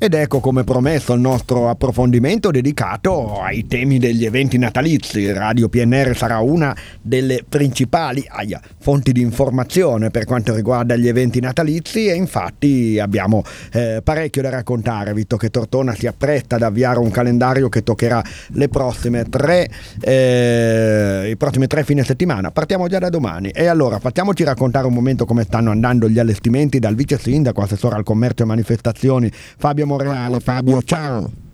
[0.00, 5.32] Ed ecco come promesso il nostro approfondimento dedicato ai temi degli eventi natalizi.
[5.32, 6.72] Radio PNR sarà una
[7.02, 13.42] delle principali aia, fonti di informazione per quanto riguarda gli eventi natalizi e infatti abbiamo
[13.72, 18.22] eh, parecchio da raccontare, visto che Tortona si appresta ad avviare un calendario che toccherà
[18.50, 19.68] le prossime tre,
[20.00, 22.52] eh, i prossimi tre fine settimana.
[22.52, 23.48] Partiamo già da domani.
[23.48, 27.96] E allora facciamoci raccontare un momento come stanno andando gli allestimenti dal vice sindaco, assessore
[27.96, 30.38] al commercio e manifestazioni Fabio Morreale.
[30.40, 31.47] Fabio, ciao.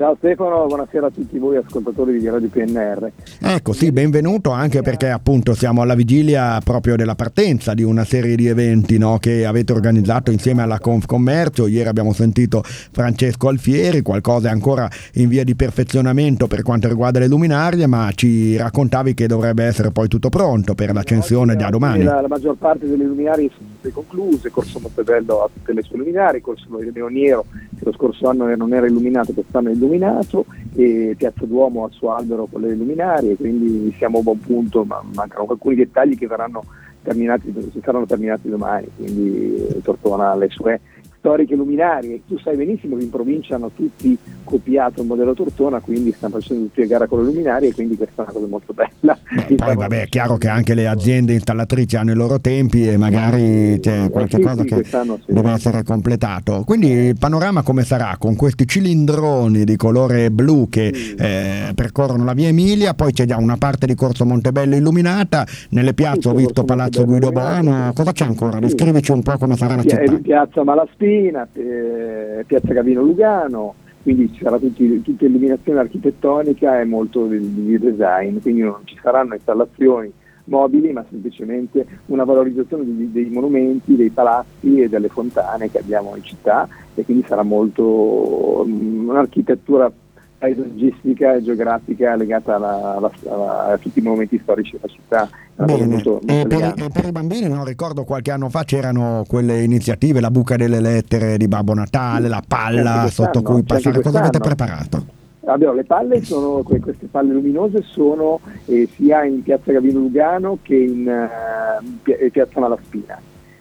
[0.00, 3.10] Ciao Stefano, buonasera a tutti voi ascoltatori di Radio PNR.
[3.38, 8.34] Ecco, sì, benvenuto anche perché appunto siamo alla vigilia proprio della partenza di una serie
[8.34, 11.66] di eventi no, che avete organizzato insieme alla Confcommercio.
[11.66, 17.18] Ieri abbiamo sentito Francesco Alfieri, qualcosa è ancora in via di perfezionamento per quanto riguarda
[17.18, 22.04] le luminarie, ma ci raccontavi che dovrebbe essere poi tutto pronto per l'accensione già domani.
[22.04, 26.40] La, la, maggior parte delle luminarie sono concluse, Corso Montebello ha tutte le sue luminarie,
[26.40, 27.44] Corso Leoniero
[27.78, 31.92] che lo scorso anno non era illuminato, quest'anno è illuminato illuminato e Piazza Duomo al
[31.92, 36.26] suo albero con le luminarie, quindi siamo a buon punto, ma mancano alcuni dettagli che
[36.26, 36.62] verranno
[37.02, 40.80] terminati, saranno terminati domani, quindi Tortona ha le sue
[41.20, 42.22] storiche luminarie.
[42.26, 46.64] Tu sai benissimo che in provincia hanno tutti copiato il modello Tortona, quindi stanno facendo
[46.64, 49.18] tutti a gara con le luminarie e quindi questa è una cosa molto bella.
[49.30, 52.96] Beh, poi vabbè, è chiaro che anche le aziende installatrici hanno i loro tempi e
[52.96, 54.96] magari c'è eh, qualche sì, cosa sì, che sì.
[55.26, 56.62] deve essere completato.
[56.64, 58.16] Quindi il panorama come sarà?
[58.18, 63.36] Con questi cilindroni di colore blu che eh, percorrono la via Emilia, poi c'è già
[63.36, 68.24] una parte di Corso Montebello illuminata, nelle piazze ho visto Palazzo Guido Bono, cosa c'è
[68.24, 68.58] ancora?
[68.58, 70.18] Descrivici un po' come sarà la città.
[70.20, 77.26] Piazza Malaspina Messina, eh, Piazza Gavino Lugano, quindi ci sarà tutta illuminazione architettonica e molto
[77.26, 80.12] di, di design, quindi non ci saranno installazioni
[80.44, 86.14] mobili, ma semplicemente una valorizzazione dei, dei, monumenti, dei palazzi e delle fontane che abbiamo
[86.16, 89.92] in città e quindi sarà molto um, un'architettura
[90.40, 95.28] paesaggistica e geografica legata alla, alla, alla, a tutti i monumenti storici della città.
[95.54, 95.84] Bene.
[95.84, 99.62] Molto, molto e, per, e, per, i bambini, non ricordo qualche anno fa c'erano quelle
[99.62, 104.00] iniziative, la buca delle lettere di Babbo Natale, la palla sotto cui passare.
[104.00, 105.18] Cosa avete preparato?
[105.44, 110.76] Allora, le palle sono, queste palle luminose sono eh, sia in piazza Gavino Lugano che
[110.76, 113.20] in uh, piazza Malaspina.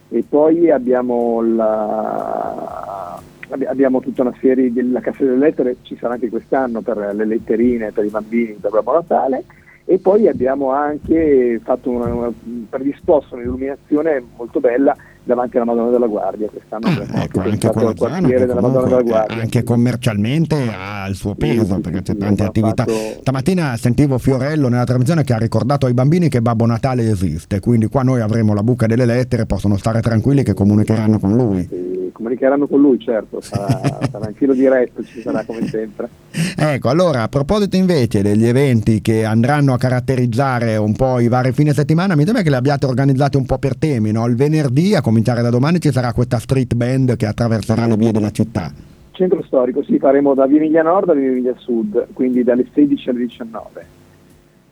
[0.09, 3.19] E poi abbiamo la,
[3.49, 7.91] abbiamo tutta una serie della Cassa delle Lettere, ci sarà anche quest'anno per le letterine
[7.91, 9.43] per i bambini per Babbo Natale.
[9.85, 12.31] E poi abbiamo anche fatto una, una,
[12.69, 16.85] predisposto un'illuminazione molto bella davanti alla Madonna della Guardia quest'anno.
[16.85, 19.41] Ah, ecco, anche il quartiere della Madonna della Guardia.
[19.41, 22.83] anche commercialmente ha il suo peso sì, perché c'è tante attività.
[22.83, 23.21] fatto...
[23.21, 27.87] stamattina sentivo Fiorello nella trasmissione che ha ricordato ai bambini che Babbo Natale esiste quindi
[27.87, 31.88] qua noi avremo la buca delle lettere possono stare tranquilli che comunicheranno con lui
[32.19, 33.79] comunicheranno con lui, certo, sarà,
[34.11, 36.09] sarà in filo diretto, ci sarà come sempre.
[36.57, 41.53] Ecco, allora a proposito invece degli eventi che andranno a caratterizzare un po' i vari
[41.53, 44.27] fine settimana, mi sembra che li abbiate organizzati un po' per temi, no?
[44.27, 48.11] Il venerdì, a cominciare da domani, ci sarà questa street band che attraverserà le vie
[48.11, 48.71] della città.
[49.11, 53.09] Centro storico, sì, faremo da Via Emilia Nord a Via Emilia Sud, quindi dalle 16
[53.09, 53.85] alle 19.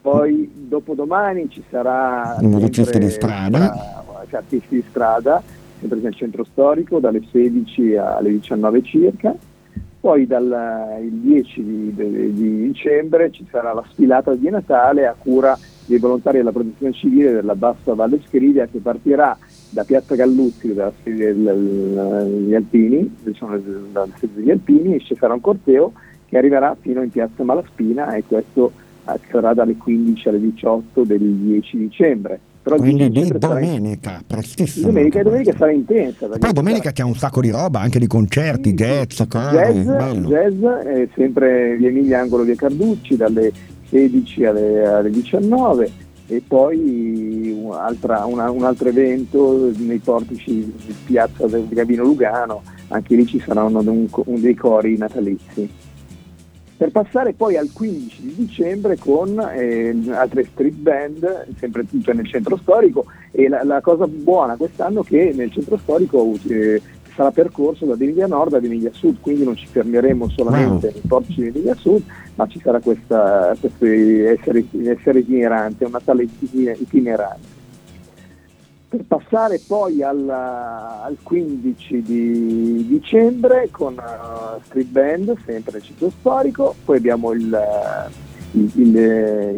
[0.01, 2.37] Poi dopodomani ci sarà...
[2.39, 4.03] I musicisti di strada.
[4.31, 5.41] artisti di strada
[5.79, 9.35] sempre nel centro storico, dalle 16 alle 19 circa.
[9.99, 15.57] Poi dal 10 di, di, di dicembre ci sarà la sfilata di Natale a cura
[15.85, 19.37] dei volontari della protezione civile della Bassa Valle Scrivia che partirà
[19.69, 20.73] da Piazza Galluzzi,
[21.03, 23.57] degli Alpini, diciamo,
[24.17, 25.93] sede degli Alpini, e ci sarà un corteo
[26.25, 28.71] che arriverà fino in Piazza Malaspina e questo
[29.29, 32.39] sarà dalle 15 alle 18 del 10 dicembre.
[32.67, 34.87] Però Quindi di domenica, prestissimo.
[34.87, 36.27] Domenica, domenica sarà intensa.
[36.27, 39.73] Poi domenica c'è un sacco di roba, anche di concerti, jazz, cose.
[39.73, 43.53] Jazz, jazz è sempre via Emilia Angolo via Carducci dalle
[43.87, 45.91] 16 alle, alle 19
[46.27, 50.51] e poi un, altra, una, un, altro evento nei portici
[50.85, 55.69] di piazza del Gabino Lugano, anche lì ci saranno un, un dei cori natalizi
[56.77, 62.27] per passare poi al 15 di dicembre con eh, altre street band, sempre tutto nel
[62.27, 66.79] centro storico e la, la cosa buona quest'anno è che nel centro storico eh,
[67.15, 71.41] sarà percorso da Emilia Nord a Emilia Sud, quindi non ci fermeremo solamente nei portici
[71.41, 72.03] di Emilia Sud,
[72.35, 77.56] ma ci sarà questa, questo essere, essere itinerante, una tale itinerante
[78.89, 86.09] per passare poi al, al 15 di dicembre con uh, Street Band, sempre nel sito
[86.09, 87.57] storico, poi abbiamo il,
[88.51, 88.95] il, il,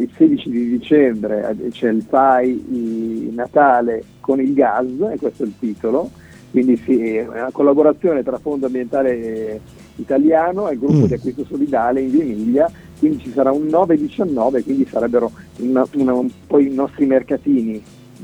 [0.00, 5.54] il 16 di dicembre, c'è il FAI Natale con il gas, e questo è il
[5.60, 6.10] titolo,
[6.50, 9.60] quindi sì, è una collaborazione tra Fondo Ambientale
[9.94, 11.04] Italiano e il gruppo mm.
[11.04, 12.68] di acquisto solidale in Emilia,
[12.98, 17.80] quindi ci sarà un 9-19, quindi sarebbero una, una, un po' i nostri mercatini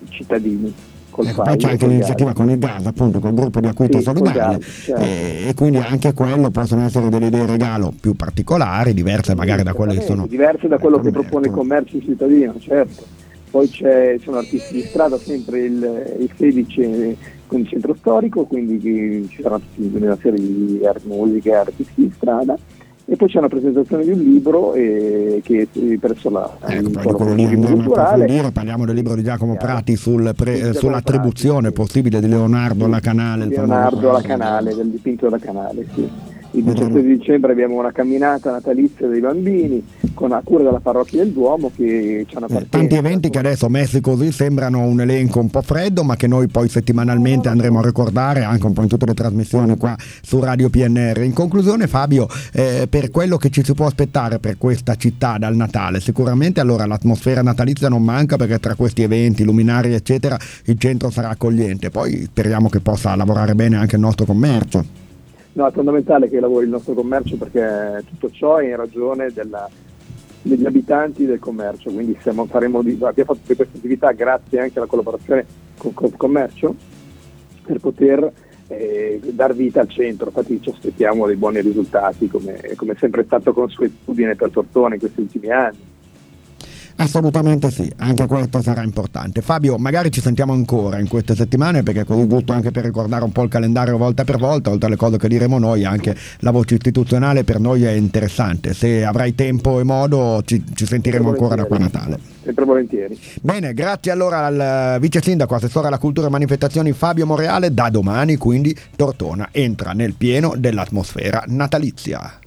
[0.08, 0.74] cittadini.
[1.22, 4.04] Ecco, poi c'è anche l'iniziativa con il gas, appunto, con il gruppo di acquisto sì,
[4.04, 5.02] solidale certo.
[5.02, 9.72] e, e, quindi anche quello possono essere delle idee regalo più particolari, diverse magari da
[9.72, 10.26] quelle che sono.
[10.26, 13.04] Diverse da quello che propone il commercio cittadino, certo.
[13.50, 13.84] Poi ci
[14.22, 17.16] sono artisti di strada, sempre il, il 16
[17.46, 22.12] con il centro storico, quindi ci saranno tutta una serie di art, musiche, artisti di
[22.14, 22.58] strada
[23.08, 25.68] e poi c'è una presentazione di un libro eh, che
[26.00, 30.32] presso la ecco, quello lì andremo a approfondire parliamo del libro di Giacomo Prati sul
[30.36, 35.86] pre, sull'attribuzione Prati, possibile di Leonardo alla Canale Leonardo alla Canale, del dipinto alla Canale
[35.94, 40.80] sì il 17 di dicembre abbiamo una camminata natalizia dei bambini con a cura della
[40.80, 45.00] parrocchia del Duomo che c'è una eh, Tanti eventi che adesso messi così sembrano un
[45.00, 48.82] elenco un po' freddo ma che noi poi settimanalmente andremo a ricordare anche un po'
[48.82, 51.22] in tutte le trasmissioni qua su Radio PNR.
[51.22, 55.54] In conclusione Fabio, eh, per quello che ci si può aspettare per questa città dal
[55.54, 61.10] Natale, sicuramente allora l'atmosfera natalizia non manca perché tra questi eventi, luminari eccetera il centro
[61.10, 65.05] sarà accogliente, poi speriamo che possa lavorare bene anche il nostro commercio.
[65.56, 69.66] No, è fondamentale che lavori il nostro commercio perché tutto ciò è in ragione della,
[70.42, 74.86] degli abitanti del commercio, quindi siamo, faremo, abbiamo fatto tutte queste attività grazie anche alla
[74.86, 75.46] collaborazione
[75.78, 76.74] con il commercio
[77.62, 78.30] per poter
[78.68, 83.24] eh, dar vita al centro, infatti ci aspettiamo dei buoni risultati come, come è sempre
[83.24, 85.94] stato consuetudine per Tortone in questi ultimi anni.
[86.98, 89.43] Assolutamente sì, anche questo sarà importante.
[89.43, 93.32] Fabio, magari ci sentiamo ancora in queste settimane perché così giusto anche per ricordare un
[93.32, 96.75] po' il calendario volta per volta, oltre alle cose che diremo noi, anche la voce
[96.75, 98.72] istituzionale per noi è interessante.
[98.72, 102.19] Se avrai tempo e modo ci, ci sentiremo ancora da qua a Natale.
[102.43, 103.19] Sempre volentieri.
[103.42, 107.75] Bene, grazie allora al vice sindaco, assessore alla cultura e manifestazioni Fabio Moreale.
[107.75, 112.38] Da domani quindi Tortona entra nel pieno dell'atmosfera natalizia.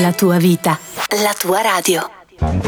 [0.00, 0.76] La tua vita,
[1.22, 2.62] la tua radio.